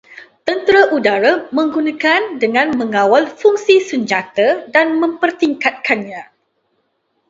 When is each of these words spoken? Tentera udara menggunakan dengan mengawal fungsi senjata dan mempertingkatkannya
Tentera 0.47 0.81
udara 0.97 1.33
menggunakan 1.57 2.21
dengan 2.43 2.67
mengawal 2.79 3.23
fungsi 3.39 3.75
senjata 3.89 4.47
dan 4.73 4.87
mempertingkatkannya 5.01 6.21